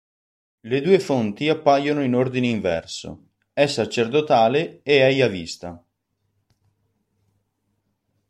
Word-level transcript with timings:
Le 0.61 0.81
due 0.81 0.97
fonti 0.99 1.47
appaiono 1.47 2.01
in 2.01 2.15
ordine 2.15 2.47
inverso: 2.47 3.33
è 3.53 3.67
sacerdotale 3.67 4.81
e 4.81 5.07
è 5.07 5.11
Jahvista. 5.11 5.85